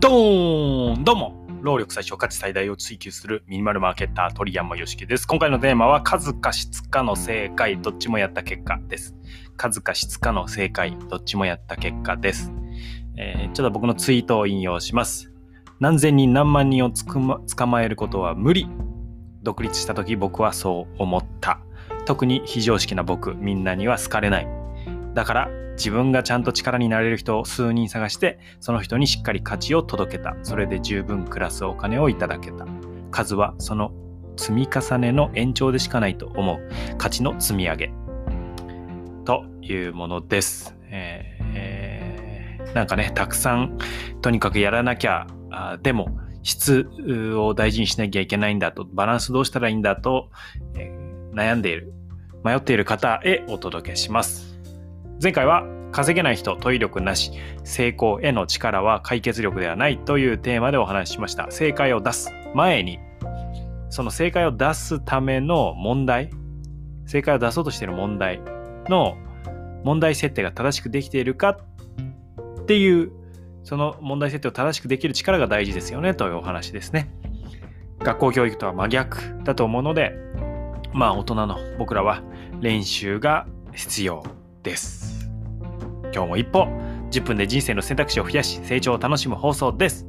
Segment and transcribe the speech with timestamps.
[0.00, 5.26] ドーンどうも労力最小価値最大を追求するミニマルマーケッター鳥山よしきです。
[5.26, 9.14] 今回のテーマは数か質かの正解どっちもやった結果です。
[9.58, 12.50] 数か質かの正解どっちもやった結果です。
[13.18, 15.34] えー、ちょっと僕のツイートを引用します。
[15.80, 18.70] 何千人何万人をつく、ま、捕まえることは無理。
[19.42, 21.60] 独立した時僕はそう思った。
[22.06, 24.48] 特に非常識な僕みんなには好かれない。
[25.12, 30.36] だから自分がちゃんと力になれる人を数人探してその人にしっかり価値を届けた。
[30.42, 32.66] それで十分暮らすお金をいただけた。
[33.10, 33.90] 数はその
[34.36, 36.60] 積み重ねの延長でしかないと思う。
[36.98, 37.92] 価値の積み上げ。
[39.24, 43.78] というものです、えー、なんかねたくさん
[44.20, 46.90] とにかくやらなきゃあでも質
[47.38, 48.84] を大事にしなきゃいけないんだと。
[48.84, 50.28] バランスどうしたらいいんだと、
[50.76, 51.94] えー、悩んでいる
[52.44, 54.49] 迷っている方へお届けします。
[55.22, 61.50] 前回は稼げない人、問い力なし、成功への力は解決力ではないというテーマでお話ししました。
[61.50, 62.98] 正解を出す前に、
[63.90, 66.30] その正解を出すための問題、
[67.04, 68.40] 正解を出そうとしている問題
[68.88, 69.18] の
[69.84, 71.58] 問題設定が正しくできているか
[72.62, 73.12] っていう、
[73.62, 77.10] その問題設定を正しくできる力が大事ですよねというお話ですね。
[77.98, 80.14] 学校教育とは真逆だと思うので、
[80.94, 82.22] まあ大人の僕らは
[82.60, 84.22] 練習が必要
[84.62, 85.09] です。
[86.12, 86.66] 今日も一歩、
[87.10, 90.06] 10分で人生の選択肢を増やし、成長を楽しむ放送です。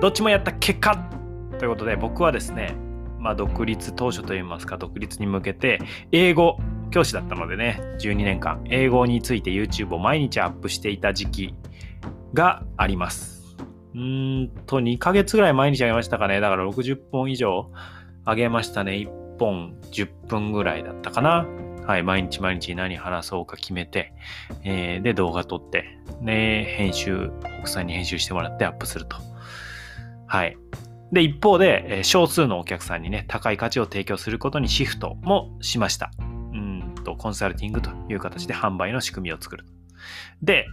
[0.00, 1.10] どっちもやった結果
[1.58, 2.74] ということで、僕はですね、
[3.18, 5.80] まあ、独立当初といいますか、独立に向けて、
[6.12, 6.58] 英語
[6.90, 11.54] 教師だったのでね、12年間、英語について YouTube を毎日アップしていた時期
[12.34, 13.56] があります。
[13.94, 16.40] うーんと、2ヶ月ぐらい毎日あげましたかね。
[16.40, 17.70] だから60本以上
[18.24, 18.92] あげましたね。
[18.92, 21.46] 1本10分ぐらいだったかな。
[21.88, 24.12] はい、毎日毎日何話そうか決めて、
[24.62, 27.30] えー、で、動画撮って、ね、編集、
[27.60, 29.16] 奥さんに編集してもらってアップすると。
[30.26, 30.58] はい。
[31.12, 36.10] で、一方で、え少数のお客さんにね、高い価値を提供することにシフトもしました。
[36.18, 39.64] うんと、コンサルティングという形で販売の仕組みを作る。
[40.42, 40.66] で、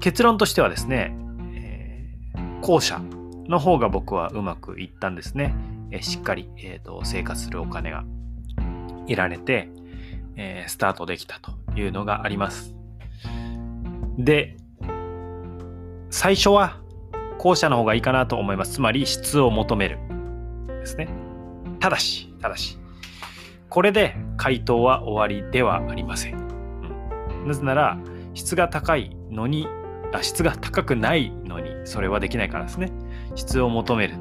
[0.00, 1.14] 結論としてはですね、
[1.54, 2.98] えー、後者
[3.46, 5.54] の方が僕はうまくいったんですね。
[5.90, 8.04] え、しっかり、えーと生活するお金が
[9.06, 9.68] 得られて、
[10.36, 12.74] えー、スタートできたというのがあります。
[14.18, 14.56] で、
[16.10, 16.80] 最初は
[17.38, 18.74] 後者の方がいいかなと思います。
[18.74, 19.98] つまり質を求める。
[20.68, 21.08] ですね。
[21.80, 22.78] ただし、ただし、
[23.68, 26.34] これで回答は終わりではありません。
[26.34, 27.98] うん、なぜなら、
[28.34, 29.66] 質が高いのに
[30.14, 32.92] あ、質が高くないのに、それはできないからですね。
[33.34, 34.14] 質を求める。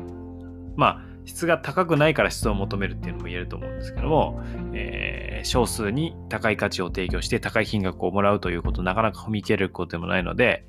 [0.75, 4.41] まあ、質が高くないから質を求めるっていうのも言えると思うんですけども、
[4.73, 10.65] えー、少数に高い価値を提供して高い金額をもらうということなかなか踏み切れることでもないので、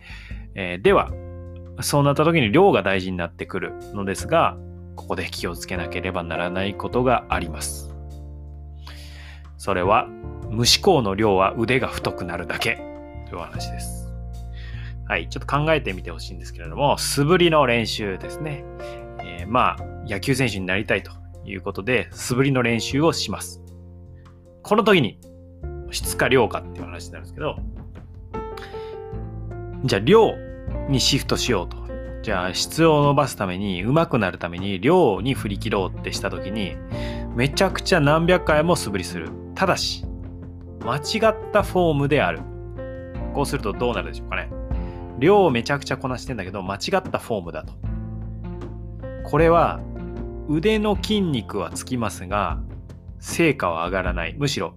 [0.55, 1.11] えー、では、
[1.81, 4.57] そうなった時に量が大事になってくるのですが、
[4.95, 7.93] ここで気をつけなければならないことがあります。
[9.59, 10.07] それは、
[10.51, 12.77] 無思考の量は腕が太くなるだけ
[13.29, 14.13] という話です。
[15.07, 18.65] はい、ちょっと考えてみてほしいんですけれども、素振りの練習ですね。
[19.47, 21.13] ー、まあ、野球選手になりたいと
[21.45, 23.63] いうことで、素振りの練習をします。
[24.63, 25.19] この時に、
[25.91, 27.57] 質か量かっていう話になるんですけど、
[29.85, 30.33] じゃあ量
[30.89, 31.85] にシフトしようと。
[32.23, 36.77] じゃあ質を伸ばすために、上手くなるために量に振り切ろうってした時に、
[37.37, 39.29] めちゃくちゃ何百回も素振りする。
[39.55, 40.05] ただし、
[40.85, 42.41] 間違ったフォームである。
[43.35, 44.51] こうするとどうなるでしょうかね。
[45.19, 47.75] 量をめちゃくちゃこなしてんだけど、間違ったフォームだと。
[49.25, 49.81] これは
[50.49, 52.61] 腕の筋肉はつきますが、
[53.19, 54.35] 成果は上がらない。
[54.39, 54.75] むしろ、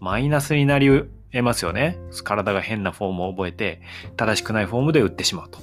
[0.00, 1.98] マイナスになり得ますよね。
[2.22, 3.80] 体が変なフォームを覚えて、
[4.16, 5.58] 正しくないフォームで打ってしまうと。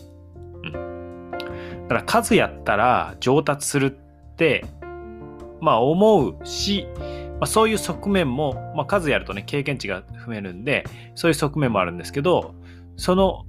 [0.63, 1.31] うん。
[1.31, 4.66] だから数やったら上達するって、
[5.61, 6.88] まあ思うし、
[7.41, 10.83] まあ、そういう側面も、まあ、数やるとね、経験値が増えるんで、
[11.16, 12.53] そういう側面もあるんですけど、
[12.97, 13.45] その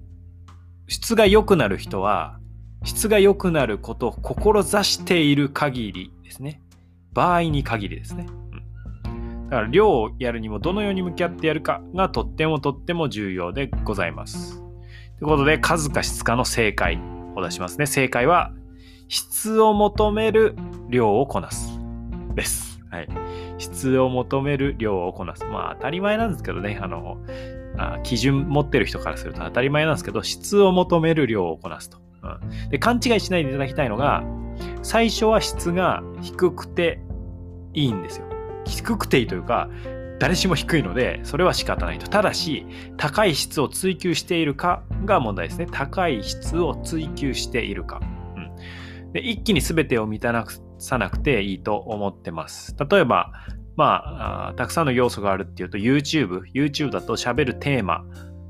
[0.89, 2.39] 質が良くなる人は、
[2.85, 6.61] 質が良くなることを志している限りですね。
[7.13, 8.27] 場合に限りですね。
[9.05, 14.61] うん、だから量をやるにもどのように向き合ってやるかがとってもとっても重要でございます。
[15.23, 16.99] ということで、数か質かの正解
[17.37, 17.87] を出しますね。
[17.87, 18.53] 正解は、
[19.09, 20.57] 質を求める
[20.89, 21.79] 量をこなす。
[22.35, 22.81] です。
[22.91, 23.09] はい。
[23.59, 25.45] 質を求める量をこなす。
[25.45, 26.79] まあ当たり前なんですけどね。
[26.83, 27.19] あの、
[27.79, 31.99] あ基準持ってる人からすると当たり前なんですけど、質を求める量をこなすと。
[32.23, 34.23] うん、で勘違いしないでいただきたいのが、
[34.83, 37.01] 最初は質が低くて
[37.75, 38.27] いいんですよ。
[38.65, 39.69] 低くていいというか、
[40.19, 42.09] 誰しも低いので、それは仕方ないと。
[42.09, 42.65] ただし、
[42.97, 45.67] 高い質を追求しているかが問題ですね。
[45.71, 48.01] 高い質を追求しているか。
[48.37, 52.77] うん、で一気に全てを満たなくさなくていいと思ってます。
[52.89, 53.33] 例えば、
[53.77, 56.43] まあ、たくさんの要素があるっていうと YouTube。
[56.55, 58.05] YouTube だと喋るテーマ。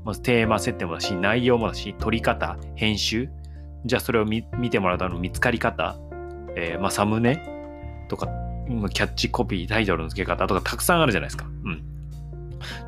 [0.05, 3.29] まずテーマ設定もだし、内容もだし、撮り方、編集。
[3.85, 5.95] じゃあそれを見てもらうための見つかり方。
[6.55, 7.41] えー、まあ、サムネ？
[8.09, 11.45] とかキャッチコピー、タイトルの付け方とかたくさんあるじゃないですか。
[11.45, 11.83] うん。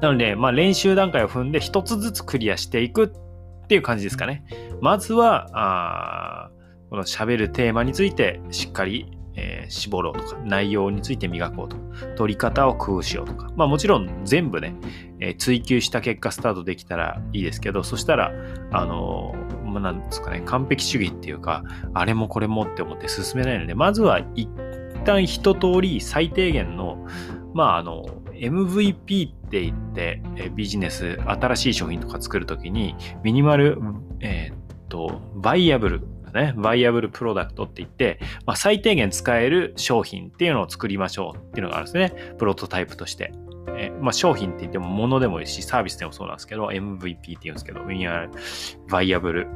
[0.02, 4.46] なので、まあ、練習段階を踏んで一つずつクリアしていくっていう感じですかね。
[4.82, 6.52] まずは、あ
[6.90, 11.84] この喋るテーマについてしっかり、えー、絞ろうとか、内容について磨こうとか、
[12.16, 13.52] 取り方を工夫しようとか。
[13.56, 14.76] まあもちろん全部ね、
[15.20, 18.32] えー、追求した結果スタートできたらいいですけど、そしたら、
[18.72, 24.50] あのー、まあ、なんですかね、完璧主義っていうか、あれもこれもって思って進めないので、まずは一
[25.04, 27.06] 旦一通り最低限の、
[27.54, 33.80] まあ、あの、MVP って言って、えビジネス、新しい商品とか作るときに、ミニマル、
[34.20, 42.36] え、っと、バイアブル、ね、バイアブルプロダクトって言って、まあ、最低限使える商品っていうのを作りましょうっていうのがあるんですね。
[42.38, 43.34] プロトタイプとして。
[43.78, 48.30] えまあ、商品って言っても物でもいいし、サービスでもそうなんですけど、MVP って言うんですけど、ミニマル
[48.90, 49.48] バイアブル、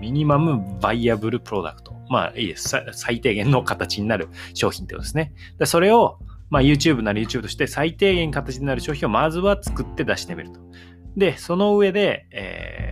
[0.00, 1.92] ミニマムバイアブルプロダクト。
[2.08, 2.76] まあいいです。
[2.92, 5.32] 最低限の形になる商品ってことですね。
[5.58, 6.18] でそれを、
[6.50, 10.60] まあ、YouTube なら YouTube として最低限形になる商品をまずは作って出してみると。
[11.16, 12.91] で、その上で、え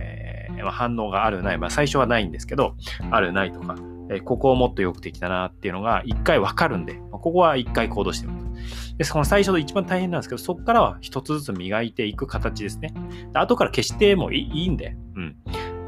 [0.69, 2.75] 反応があるない、まあ、最初はないんですけど、
[3.09, 3.75] あるないとか、
[4.11, 8.51] えー、ここをもっとよくできたなっていうのが一回わかるんで、まあ、ここは一回行動してみると。
[8.97, 12.93] で、その最初の一番大変なんですけど、そこからは一つずつ磨いていく形ですね。
[13.33, 15.35] で後から消してもいいんで、うん。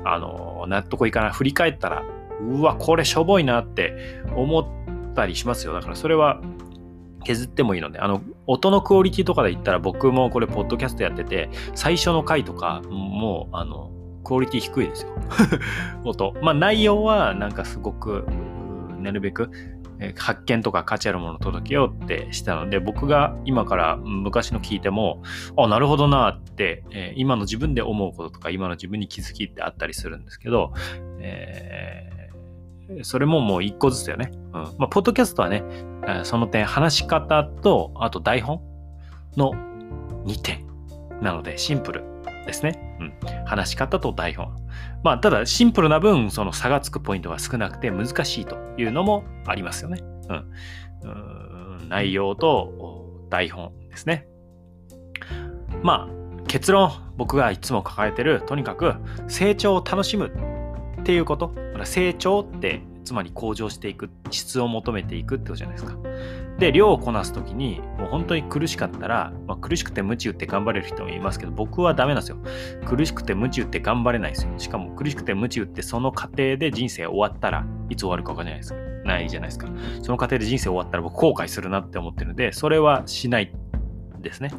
[0.06, 1.32] あの、納得いかない。
[1.32, 2.04] 振り返ったら、
[2.42, 5.74] うわ、これしょぼいなって思ったりしますよ。
[5.74, 6.42] だからそれは
[7.24, 13.92] 削ってもいいので、あの、音のクオリティとかで言ったら僕もこれ、ポッドキャストやってて、最初の回とか、もう、あの、
[14.24, 15.12] クオリティ低いですよ。
[16.04, 16.34] 音。
[16.42, 18.26] まあ内容はなんかすごく、
[19.00, 19.52] なるべく
[20.18, 25.22] 発見とか価値あるものを届けようってしたので、僕が今から昔の聞いても、
[25.58, 30.74] あ、なるほどなって、えー、今の自分で思うこととか、今の自分に気づきってあったりするんですけど、
[31.20, 34.32] えー、それももう一個ずつよね。
[34.34, 34.52] うん。
[34.52, 35.64] まあ、ポッドキャストはね、
[36.24, 38.62] その点、話し方と、あと台本
[39.38, 39.52] の
[40.26, 40.66] 2点
[41.22, 42.13] なので、シンプル
[42.46, 42.98] ですね。
[43.00, 43.14] うん。
[43.46, 44.56] 話し方と台本。
[45.04, 50.02] まあ、ただシンプルな分、その差がつくポイントが少なくて難しいというのもありますよね。
[50.30, 50.52] うん。
[51.04, 51.08] う
[51.86, 54.28] ん内容と台本ですね。
[55.84, 58.94] まあ、結論、僕がいつも抱えてる、とにかく
[59.28, 60.32] 成長を楽しむ
[61.02, 61.54] っていうこと。
[61.84, 65.98] 成長ってつまり向上していく質を求めていくってことじゃないですか。
[66.60, 72.38] で量をこなす時にもう本当に苦しかったら、苦しくて鞭打って頑張れる人もいますけど僕はダメなんですよ。
[72.86, 74.52] 苦しくて鞭打って頑張れないですよ。
[74.58, 79.70] しかも苦しくて鞭打ってその過程で人生終わったらいつ終わるか分かんないですかないじゃないですか。
[80.02, 83.54] その過程で人生終わったら僕後悔するなって思ってるのでそれはしない
[84.20, 84.52] ですね。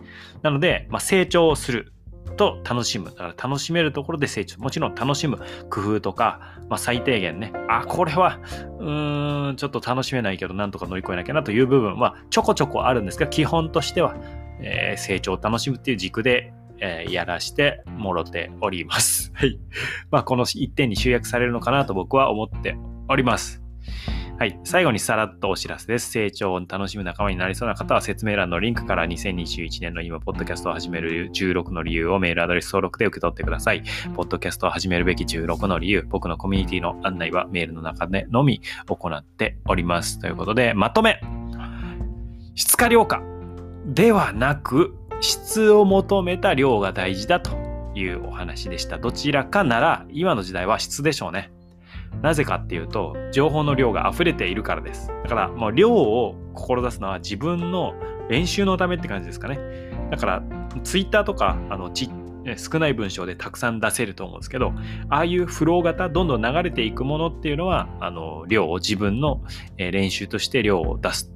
[0.42, 1.94] なので、まあ、成長する。
[2.36, 3.06] と楽しむ。
[3.06, 4.58] だから楽しめるところで成長。
[4.58, 5.38] もちろん楽しむ
[5.70, 8.40] 工夫とか、まあ、最低限ね、あ、これは、
[8.80, 14.16] うーん、ちょっと楽しめないけど、なんとか乗り越えなきゃなという部分はちょこちょこあるんですが、基本としては、
[14.60, 19.32] えー、成長を楽しむっていう軸で、えー、やらしてもろております。
[19.36, 19.58] はい。
[20.10, 22.76] まあ、この一点に集約されるのかなと僕は思って
[23.08, 23.62] おります。
[24.36, 24.58] はい。
[24.64, 26.10] 最後にさらっとお知らせです。
[26.10, 33.84] 成長を楽しむ仲間になりそうな方は説明欄のリンクから2021年の今、ポッドキャストを始める16の理由をメールアドレス登録で受け取ってください。
[34.14, 40.18] ポッドキャストを始めるべき16の理由、僕のコミュニティの案内はメールの中でのみ行っております。
[40.18, 41.20] ということで、まとめ
[42.56, 43.22] 質化量化
[43.84, 47.50] ではなく、質を求めた量が大事だと
[47.94, 48.98] いうお話でした。
[48.98, 51.52] どちらかなら、今の時代は質でしょうね。
[52.22, 55.08] なぜかっていうと、情報の量が溢れているからです。
[55.24, 57.94] だから、もう量を志すのは自分の
[58.30, 59.58] 練習のためって感じですかね。
[60.10, 60.42] だから、
[60.82, 62.08] ツイッターとか、あの、ち
[62.56, 64.72] 少ない文章でたくさん出せると思うんですけど、
[65.08, 69.42] ああいうフロー型、どんどん流れていくものっていうのは、あの、量を自分の
[69.76, 71.33] 練習として量を出す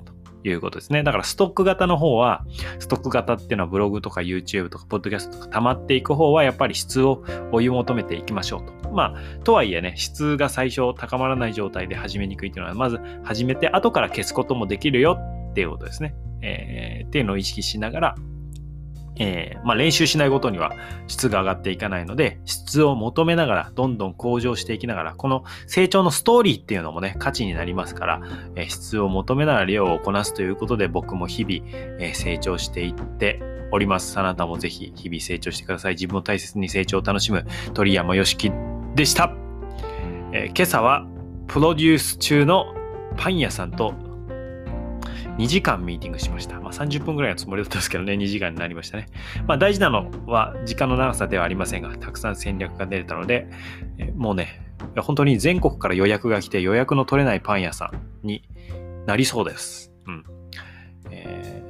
[0.48, 1.02] いうことですね。
[1.02, 2.44] だからストック型の方は、
[2.78, 8.90] ストック型っていうのはブログとか YouTube とか Podcast とか溜まっていく方はやっぱり質を追い求めていきましょうと。
[8.90, 15.18] まあ、とはいえね、質が最初高まらない状態で始めにくいっていうのは、まず始めて後から消すこともできるよ
[15.50, 16.14] っていうことですね。
[16.40, 18.14] えー、っていうのを意識しながら
[19.18, 20.72] えー、まあ、練習しないごとには
[21.06, 28.22] 質が上がっていかないので、質を求めながら、どんどん向上していきながら、この成長のストーリーっていうのもね、価値になりますから、
[28.56, 31.68] えー、質を求めながら量をこなすということで、僕も日々、
[32.00, 33.40] えー、成長していって
[33.72, 34.18] おります。
[34.18, 35.94] あなたもぜひ日々成長してください。
[35.94, 37.44] 自分を大切に成長を楽しむ
[37.74, 38.50] 鳥山よしき
[38.94, 39.32] でした。
[40.32, 41.06] え今朝は、
[41.46, 42.74] プロデュース中の
[43.16, 43.94] パン屋さんと
[45.38, 46.60] 2時間ミーティングしました。
[46.60, 49.06] まあ、30分ぐらいのつもりだったんですけどね、2時間になりましたね。
[49.46, 53.48] まあ、大事なのは時間の長さではありませんが、たくさん戦略が出れたので、
[54.16, 54.60] もうね、
[54.96, 57.92] 本当に全国から予約が来て予約の取れないパン屋さ
[58.22, 58.42] んに
[59.06, 59.92] なりそうです。
[60.06, 60.24] うん。
[61.10, 61.62] え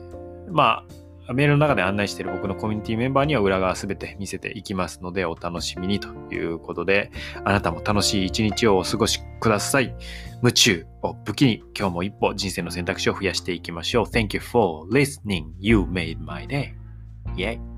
[0.49, 7.11] ー、まあ、メールの中で案内している僕のコミュニティメンバーには裏側すべて見せていきますのでお楽しみにということで、
[7.45, 9.95] あなたも楽しい一日をお過ごしください。
[10.43, 14.05] 夢中を武器に今日も一歩人生の選択肢を増やしていきましょう。
[14.07, 15.47] Thank you for listening.
[15.59, 16.73] You made my day.
[17.37, 17.78] Yay.